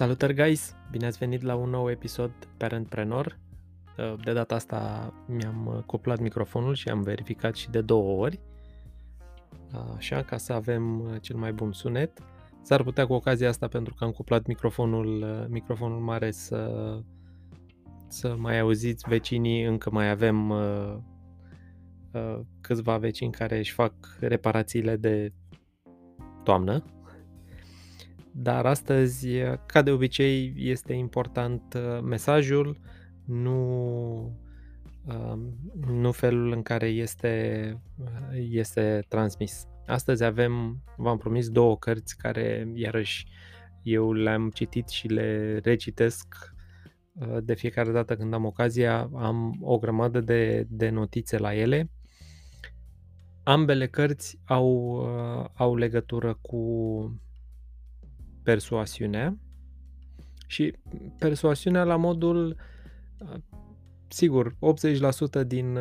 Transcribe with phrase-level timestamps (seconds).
[0.00, 0.76] Salutări guys!
[0.90, 3.38] Bine ați venit la un nou episod Parentpreneur.
[4.24, 8.40] De data asta mi-am cuplat microfonul și am verificat și de două ori.
[9.96, 12.22] Așa, ca să avem cel mai bun sunet.
[12.62, 16.70] S-ar putea cu ocazia asta, pentru că am cuplat microfonul, microfonul mare, să,
[18.08, 19.64] să mai auziți vecinii.
[19.64, 20.96] Încă mai avem uh,
[22.12, 25.32] uh, câțiva vecini care își fac reparațiile de
[26.42, 26.84] toamnă
[28.32, 29.28] dar astăzi,
[29.66, 32.80] ca de obicei, este important uh, mesajul,
[33.24, 33.58] nu,
[35.06, 39.66] um, nu felul în care este, uh, este transmis.
[39.86, 43.26] Astăzi avem, v-am promis, două cărți care, iarăși,
[43.82, 46.54] eu le-am citit și le recitesc
[47.12, 51.90] uh, de fiecare dată când am ocazia, am o grămadă de, de notițe la ele.
[53.42, 54.96] Ambele cărți au,
[55.54, 56.60] au legătură cu
[58.50, 59.36] persoasiunea
[60.46, 60.74] și
[61.18, 62.56] persoasiunea la modul
[64.08, 64.54] sigur,
[65.42, 65.78] 80% din,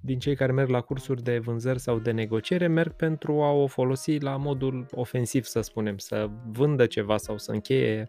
[0.00, 3.66] din cei care merg la cursuri de vânzări sau de negociere merg pentru a o
[3.66, 8.08] folosi la modul ofensiv, să spunem, să vândă ceva sau să încheie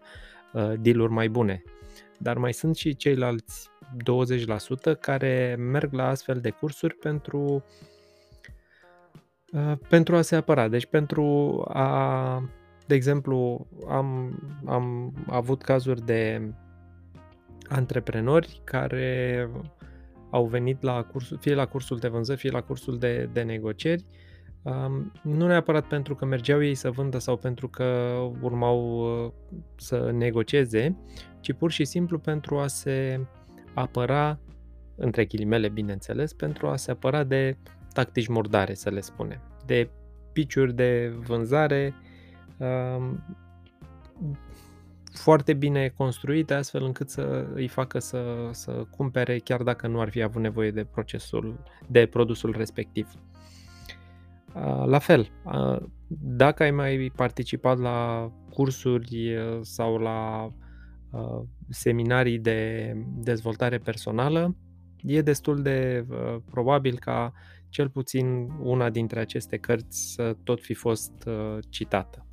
[0.52, 1.62] uh, deal-uri mai bune.
[2.18, 3.68] Dar mai sunt și ceilalți
[4.92, 7.64] 20% care merg la astfel de cursuri pentru
[9.52, 12.42] uh, pentru a se apăra, deci pentru a
[12.86, 16.52] de exemplu, am, am avut cazuri de
[17.68, 19.50] antreprenori care
[20.30, 24.04] au venit la cursul, fie la cursul de vânzări, fie la cursul de, de negocieri,
[24.62, 27.84] um, nu neapărat pentru că mergeau ei să vândă sau pentru că
[28.40, 29.32] urmau uh,
[29.76, 30.96] să negocieze,
[31.40, 33.26] ci pur și simplu pentru a se
[33.74, 34.38] apăra,
[34.96, 37.56] între ghilimele bineînțeles, pentru a se apăra de
[37.92, 39.90] tactici murdare, să le spunem, de
[40.32, 41.94] piciuri de vânzare
[45.12, 50.10] foarte bine construite astfel încât să îi facă să, să cumpere chiar dacă nu ar
[50.10, 53.12] fi avut nevoie de procesul, de produsul respectiv.
[54.84, 55.30] La fel,
[56.08, 60.50] dacă ai mai participat la cursuri sau la
[61.68, 64.56] seminarii de dezvoltare personală,
[65.02, 66.06] e destul de
[66.50, 67.32] probabil ca
[67.68, 71.28] cel puțin una dintre aceste cărți să tot fi fost
[71.68, 72.25] citată.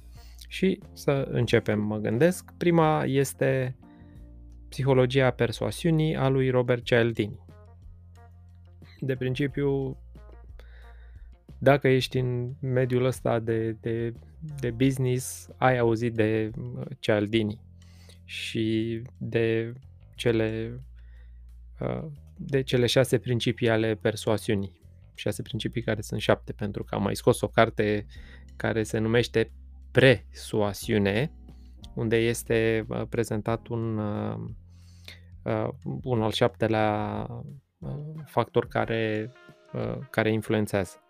[0.53, 2.51] Și să începem, mă gândesc.
[2.57, 3.75] Prima este
[4.69, 7.39] Psihologia persoasiunii a lui Robert Cialdini.
[8.99, 9.97] De principiu,
[11.57, 14.13] dacă ești în mediul ăsta de, de,
[14.59, 16.51] de business, ai auzit de
[16.99, 17.59] Cialdini
[18.25, 19.73] și de
[20.15, 20.79] cele,
[22.37, 24.81] de cele șase principii ale persoasiunii.
[25.13, 28.05] Șase principii care sunt șapte, pentru că am mai scos o carte
[28.55, 29.51] care se numește
[29.93, 31.31] presuasiune,
[31.95, 34.39] unde este uh, prezentat un, uh,
[35.43, 35.69] uh,
[36.03, 37.27] un al șaptelea
[38.25, 39.31] factor care,
[40.09, 41.03] care influențează.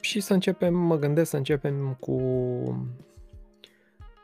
[0.00, 2.18] Și să începem, mă gândesc să începem cu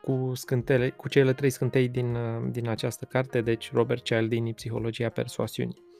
[0.01, 2.17] cu, scântele, cu cele trei scântei din,
[2.51, 5.90] din această carte, deci Robert Cialdini, Psihologia persoasiunii.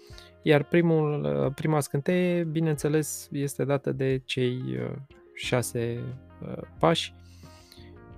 [0.42, 4.98] Iar primul, uh, prima scânteie, bineînțeles, este dată de cei uh,
[5.34, 6.00] șase
[6.42, 7.14] uh, pași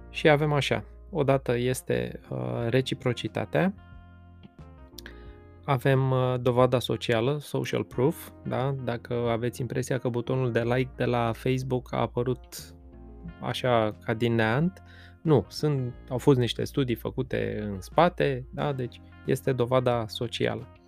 [0.09, 0.83] și avem așa.
[1.15, 2.19] Odată este
[2.67, 3.73] reciprocitatea,
[5.65, 8.75] avem dovada socială, social proof, da?
[8.83, 12.73] dacă aveți impresia că butonul de like de la Facebook a apărut
[13.41, 14.83] așa ca din neant,
[15.21, 18.73] nu, sunt, au fost niște studii făcute în spate, da?
[18.73, 20.82] deci este dovada socială.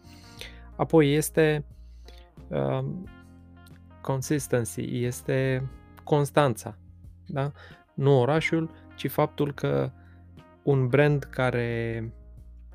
[0.76, 1.66] Apoi este
[2.48, 3.10] um,
[4.02, 5.70] consistency, este
[6.04, 6.78] constanța.
[7.26, 7.52] Da?
[7.94, 9.92] Nu orașul, ci faptul că
[10.64, 12.14] un brand care,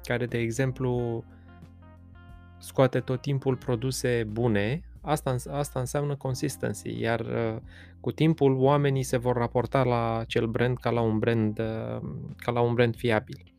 [0.02, 1.24] care de exemplu,
[2.58, 7.56] scoate tot timpul produse bune, asta, asta înseamnă consistency, iar uh,
[8.00, 12.50] cu timpul oamenii se vor raporta la acel brand ca la un brand, uh, ca
[12.52, 13.54] la un brand fiabil.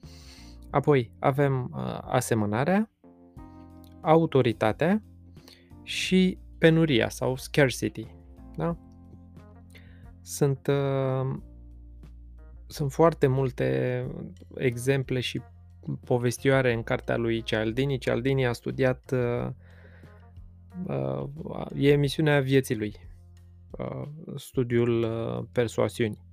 [0.69, 2.90] Apoi avem uh, asemănarea,
[4.01, 5.03] autoritatea
[5.83, 8.07] și penuria sau scarcity.
[8.55, 8.77] Da?
[10.21, 11.37] Sunt, uh,
[12.67, 14.07] sunt foarte multe
[14.55, 15.41] exemple și
[16.03, 17.97] povestioare în cartea lui Cialdini.
[17.97, 19.49] Cialdini a studiat, uh,
[20.85, 22.95] uh, e emisiunea vieții lui,
[23.71, 26.30] uh, studiul uh, persoasiunii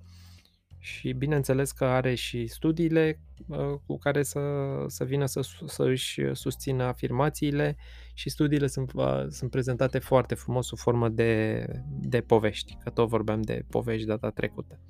[0.78, 4.40] și bineînțeles că are și studiile uh, cu care să,
[4.86, 7.76] să vină să, să își susțină afirmațiile
[8.14, 8.92] și studiile sunt,
[9.28, 11.64] sunt prezentate foarte frumos sub formă de,
[12.00, 14.80] de povești, că tot vorbeam de povești data trecută.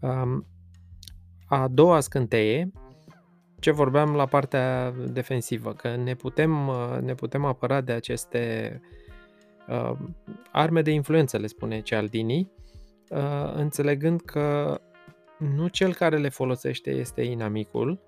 [0.00, 0.46] Um,
[1.46, 2.72] a doua scânteie,
[3.58, 8.80] ce vorbeam la partea defensivă, că ne putem, uh, ne putem apăra de aceste
[9.68, 9.98] uh,
[10.52, 12.61] arme de influență, le spune Cialdini, uh,
[13.54, 14.80] înțelegând că
[15.38, 18.00] nu cel care le folosește este inamicul,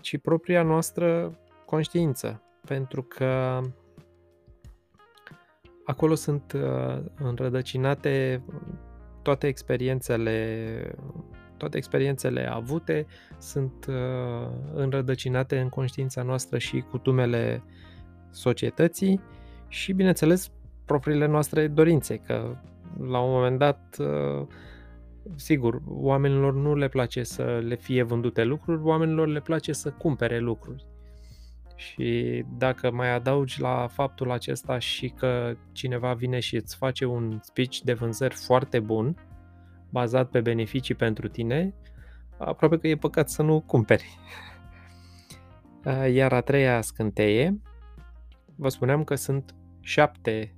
[0.00, 3.60] ci propria noastră conștiință, pentru că
[5.84, 8.44] acolo sunt uh, înrădăcinate
[9.22, 10.96] toate experiențele
[11.56, 13.06] toate experiențele avute
[13.38, 17.64] sunt uh, înrădăcinate în conștiința noastră și cutumele
[18.30, 19.20] societății
[19.68, 20.50] și, bineînțeles,
[20.84, 22.56] propriile noastre dorințe, că
[22.98, 24.46] la un moment dat, uh,
[25.36, 30.38] sigur, oamenilor nu le place să le fie vândute lucruri, oamenilor le place să cumpere
[30.38, 30.86] lucruri.
[31.76, 37.38] Și dacă mai adaugi la faptul acesta și că cineva vine și îți face un
[37.42, 39.16] speech de vânzări foarte bun,
[39.90, 41.74] bazat pe beneficii pentru tine,
[42.38, 44.18] aproape că e păcat să nu cumperi.
[46.12, 47.60] Iar a treia scânteie,
[48.56, 50.54] vă spuneam că sunt șapte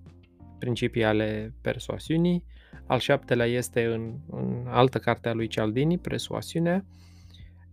[0.59, 2.45] principii ale persoasiunii,
[2.87, 6.85] al șaptelea este în, în altă carte a lui Cialdini, Persoasiunea,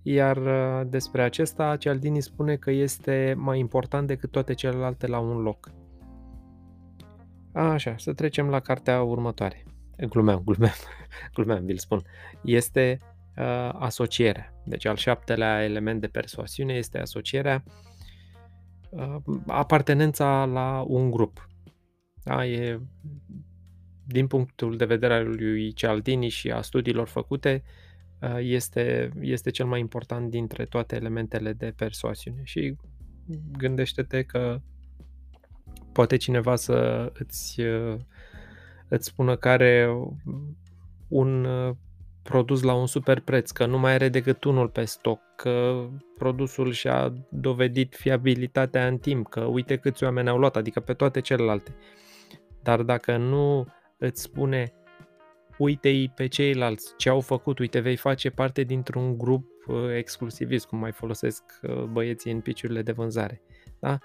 [0.02, 0.40] iar
[0.86, 5.72] despre acesta Cialdini spune că este mai important decât toate celelalte la un loc.
[7.54, 9.64] Așa, să trecem la cartea următoare.
[10.10, 10.74] Glumeam, glumeam,
[11.34, 12.02] glumeam, vi-l spun.
[12.44, 12.98] Este
[13.38, 14.54] uh, asocierea.
[14.66, 17.64] Deci al șaptelea element de persoasiune este asocierea,
[18.90, 19.16] uh,
[19.48, 21.50] apartenența la un grup.
[22.24, 22.80] Da, e,
[24.06, 27.64] din punctul de vedere al lui Cialdini și a studiilor făcute,
[28.22, 32.42] uh, este, este cel mai important dintre toate elementele de persoasiune.
[32.44, 32.76] Și
[33.58, 34.62] gândește-te că
[35.92, 37.98] poate cineva să îți uh,
[38.88, 39.90] îți spună că are
[41.08, 41.76] un uh,
[42.22, 45.86] produs la un super preț, că nu mai are decât unul pe stoc, că
[46.18, 51.22] produsul și-a dovedit fiabilitatea în timp, că uite câți oameni au luat, adică pe toate
[51.22, 51.76] celelalte.
[52.64, 53.66] Dar dacă nu
[53.98, 54.74] îți spune
[55.58, 60.78] uite-i pe ceilalți ce au făcut, uite, vei face parte dintr-un grup uh, exclusivist, cum
[60.78, 63.42] mai folosesc uh, băieții în piciurile de vânzare.
[63.80, 63.98] Da?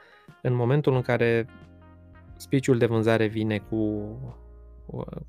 [0.43, 1.47] În momentul în care
[2.37, 4.11] spiciul de vânzare vine cu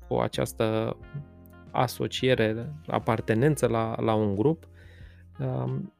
[0.08, 0.96] cu această
[1.70, 4.68] asociere, apartenență la, la un grup,
[5.38, 5.92] um,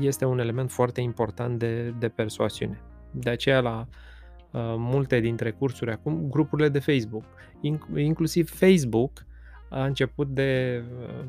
[0.00, 2.80] este un element foarte important de, de persoasiune.
[3.10, 3.94] De aceea, la uh,
[4.76, 7.24] multe dintre cursuri acum, grupurile de Facebook,
[7.94, 9.24] inclusiv Facebook,
[9.70, 11.24] a început de, uh,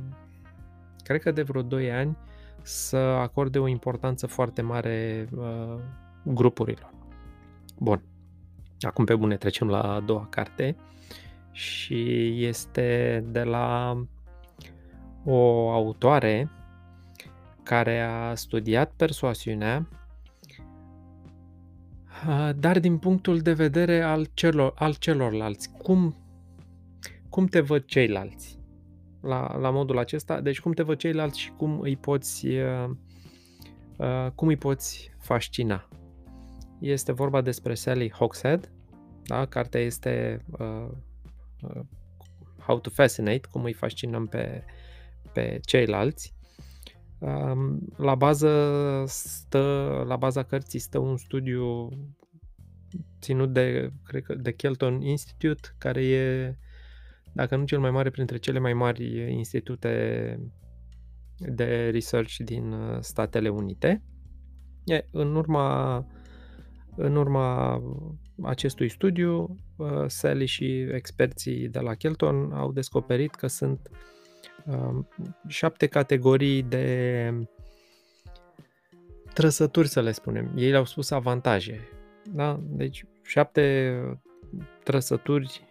[1.04, 2.18] cred că de vreo 2 ani,
[2.62, 5.76] să acorde o importanță foarte mare uh,
[6.24, 6.94] grupurilor.
[7.80, 8.04] Bun.
[8.80, 10.76] Acum pe bune trecem la a doua carte
[11.52, 13.98] și este de la
[15.26, 16.50] o autoare
[17.64, 19.88] care a studiat persoasiunea,
[22.56, 25.72] dar din punctul de vedere al, celor, al celorlalți.
[25.72, 26.16] Cum,
[27.30, 28.60] cum te văd ceilalți?
[29.22, 32.48] La, la modul acesta, deci cum te văd ceilalți și cum îi poți,
[34.36, 35.88] cum îi poți fascina.
[36.80, 38.72] Este vorba despre Sally Hogshead,
[39.24, 39.46] da?
[39.46, 40.44] cartea este
[41.64, 41.82] Uh,
[42.60, 44.64] how to Fascinate, cum îi fascinăm pe,
[45.34, 46.34] pe ceilalți.
[47.20, 51.90] Um, la bază stă, la baza cărții stă un studiu
[53.22, 56.56] ținut de, cred că, de Kelton Institute, care e,
[57.34, 60.40] dacă nu cel mai mare, printre cele mai mari institute
[61.38, 64.04] de research din uh, Statele Unite.
[64.86, 65.98] E, în urma
[66.96, 67.82] în urma
[68.42, 73.90] acestui studiu, uh, Sally și experții de la Kelton au descoperit că sunt
[74.66, 75.08] um,
[75.48, 77.48] șapte categorii de
[79.34, 80.54] trăsături, să le spunem.
[80.56, 81.80] Ei le-au spus avantaje.
[82.32, 82.60] Da?
[82.64, 84.00] Deci șapte
[84.84, 85.68] trăsături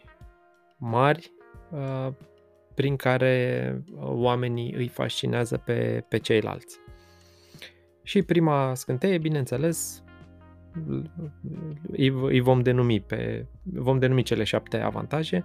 [0.79, 1.33] mari
[1.71, 2.09] uh,
[2.75, 6.79] prin care oamenii îi fascinează pe, pe ceilalți.
[8.03, 10.05] Și prima scânteie, bineînțeles,
[11.91, 15.45] îi, îi vom denumi pe vom denumi cele șapte avantaje.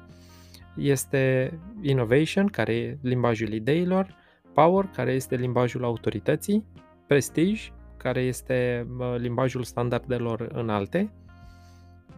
[0.78, 4.16] Este innovation, care e limbajul ideilor,
[4.54, 6.66] power, care este limbajul autorității,
[7.08, 7.62] prestige,
[7.98, 8.88] care este
[9.18, 11.14] limbajul standardelor înalte,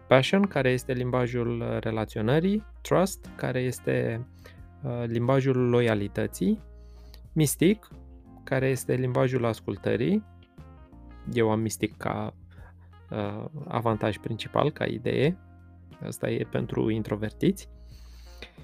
[0.07, 4.27] passion, care este limbajul relaționării, trust, care este
[5.05, 6.59] limbajul loialității,
[7.33, 7.87] mystic,
[8.43, 10.23] care este limbajul ascultării.
[11.33, 12.33] Eu am mystic ca
[13.09, 15.37] uh, avantaj principal ca idee.
[16.05, 17.69] Asta e pentru introvertiți.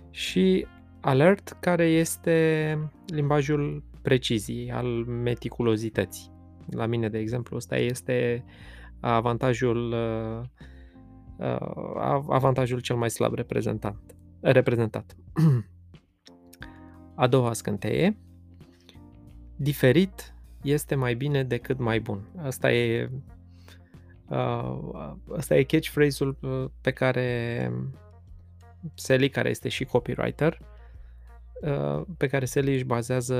[0.10, 0.68] Și
[1.02, 6.35] alert, care este limbajul preciziei, al meticulozității.
[6.70, 8.46] La mine, de exemplu, ăsta este
[9.00, 10.42] avantajul, uh,
[11.38, 13.96] uh, avantajul cel mai slab reprezentat.
[14.42, 15.16] reprezentat.
[17.16, 18.18] A doua scânteie,
[19.56, 22.28] diferit este mai bine decât mai bun.
[22.38, 23.10] Asta e
[24.30, 26.38] uh, asta e catchphrase-ul
[26.82, 27.72] pe care
[28.94, 30.60] Sally, care este și copywriter,
[32.18, 33.36] pe care Sally își bazează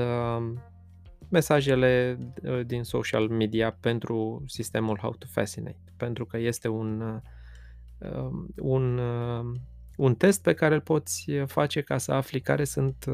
[1.28, 2.18] mesajele
[2.66, 7.20] din social media pentru sistemul How to Fascinate, pentru că este un,
[8.56, 9.00] un,
[9.96, 13.04] un test pe care îl poți face ca să afli care sunt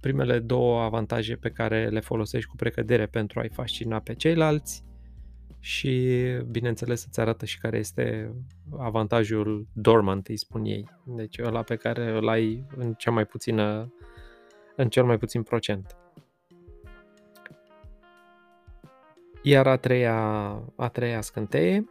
[0.00, 4.86] primele două avantaje pe care le folosești cu precădere pentru a-i fascina pe ceilalți
[5.60, 8.34] și, bineînțeles, îți arată și care este
[8.78, 10.88] avantajul dormant, îi spun ei.
[11.04, 13.94] Deci ăla pe care îl ai în cea mai puțină,
[14.76, 15.96] în cel mai puțin procent.
[19.42, 20.16] Iar a treia,
[20.76, 21.84] a treia scânteie,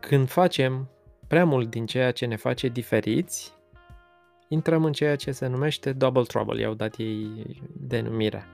[0.00, 0.88] când facem
[1.26, 3.52] prea mult din ceea ce ne face diferiți,
[4.48, 8.46] intrăm în ceea ce se numește double trouble, i-au dat ei denumirea.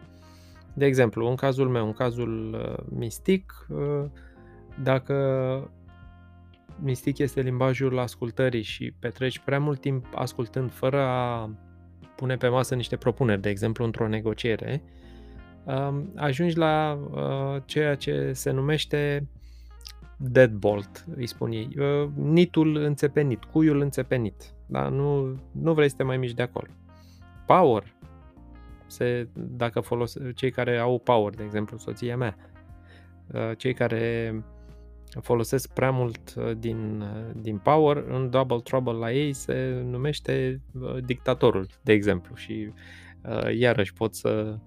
[0.75, 4.05] De exemplu, în cazul meu, în cazul uh, mistic, uh,
[4.83, 5.71] dacă
[6.83, 11.51] mistic este limbajul ascultării și petreci prea mult timp ascultând fără a
[12.17, 15.00] pune pe masă niște propuneri, de exemplu într-o negociere, um,
[16.15, 19.29] ajungi la uh, ceea ce se numește
[20.17, 21.69] deadbolt, îi spun ei,
[22.15, 24.55] nitul înțepenit, cuiul înțepenit.
[24.67, 24.89] Da?
[24.89, 26.67] Nu, nu vrei să te mai miști de acolo.
[27.47, 27.95] Power,
[28.87, 32.37] se, dacă folos, cei care au power, de exemplu, soția mea,
[33.27, 34.35] uh, cei care
[35.21, 40.61] folosesc prea mult uh, din, uh, din power, în double trouble la ei se numește
[41.05, 42.73] dictatorul, de exemplu, și
[43.57, 44.59] iarăși pot să,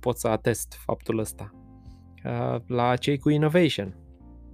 [0.00, 1.50] pot să atest faptul ăsta.
[2.66, 3.96] La cei cu innovation,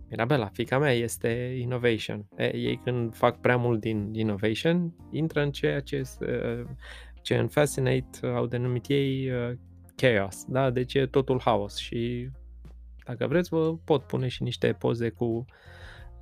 [0.08, 2.28] Mirabela, fica mea este innovation.
[2.36, 6.02] Ei când fac prea mult din innovation, intră în ceea ce
[7.26, 9.52] ce în Fascinate au denumit ei uh,
[9.96, 10.70] chaos, da?
[10.70, 12.30] Deci e totul haos și
[13.04, 15.44] dacă vreți vă pot pune și niște poze cu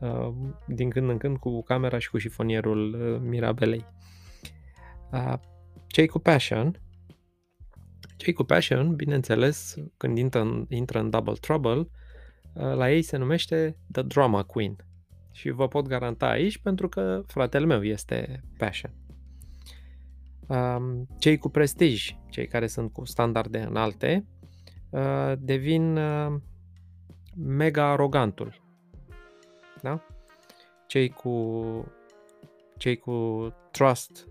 [0.00, 0.32] uh,
[0.66, 3.84] din când în când cu camera și cu șifonierul uh, Mirabelei.
[5.12, 5.34] Uh,
[5.86, 6.80] cei cu passion
[8.16, 11.88] cei cu passion, bineînțeles, când intră în, intră în Double Trouble, uh,
[12.54, 14.76] la ei se numește The Drama Queen.
[15.32, 18.94] Și vă pot garanta aici pentru că fratele meu este passion
[21.18, 24.26] cei cu prestij, cei care sunt cu standarde înalte,
[24.90, 26.34] uh, devin uh,
[27.36, 28.62] mega arogantul.
[29.82, 30.04] Da?
[30.86, 31.64] Cei cu
[32.76, 34.28] cei cu trust,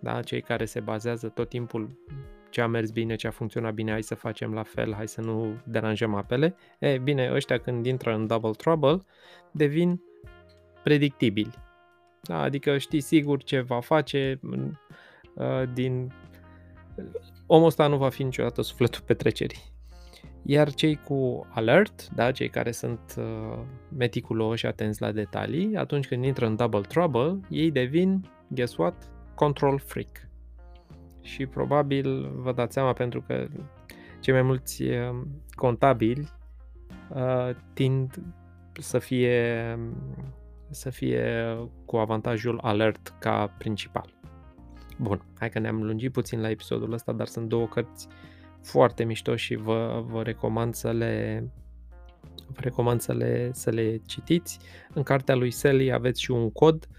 [0.00, 0.22] da?
[0.22, 1.98] cei care se bazează tot timpul
[2.50, 5.20] ce a mers bine, ce a funcționat bine, hai să facem la fel, hai să
[5.20, 6.54] nu deranjăm apele.
[6.78, 9.02] E, bine, ăștia când intră în double trouble
[9.52, 10.00] devin
[10.82, 11.54] predictibili.
[12.22, 12.40] Da?
[12.40, 14.40] Adică știi sigur ce va face,
[15.38, 16.12] Uh, din...
[17.46, 19.72] Omul ăsta nu va fi niciodată sufletul petrecerii.
[20.42, 23.58] Iar cei cu alert, da, cei care sunt uh,
[23.96, 29.10] meticuloși și atenți la detalii, atunci când intră în double trouble, ei devin, guess what,
[29.34, 30.27] control freak.
[31.20, 33.46] Și probabil vă dați seama pentru că
[34.20, 35.20] cei mai mulți uh,
[35.54, 36.28] contabili
[37.14, 38.22] uh, tind
[38.72, 39.78] să fie
[40.70, 44.12] să fie cu avantajul alert ca principal.
[44.98, 48.08] Bun, hai că ne-am lungit puțin la episodul ăsta, dar sunt două cărți
[48.62, 51.44] foarte mișto și vă, vă recomand să le
[52.46, 54.58] vă recomand să le, să le citiți.
[54.94, 56.96] În cartea lui Sally aveți și un cod uh,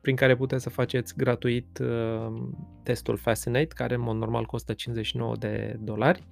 [0.00, 2.48] prin care puteți să faceți gratuit uh,
[2.82, 6.26] testul Fascinate, care în mod normal costă 59 de dolari.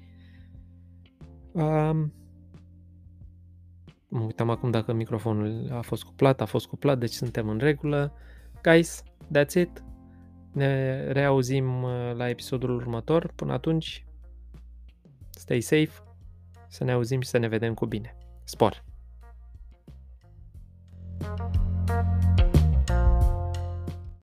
[1.53, 1.91] Uh,
[4.09, 8.13] mă uitam acum dacă microfonul a fost cuplat, a fost cuplat, deci suntem în regulă.
[8.63, 9.03] Guys,
[9.39, 9.85] that's it.
[10.53, 13.33] Ne reauzim uh, la episodul următor.
[13.35, 14.07] Până atunci,
[15.31, 15.93] stay safe,
[16.69, 18.17] să ne auzim și să ne vedem cu bine.
[18.45, 18.92] Spor!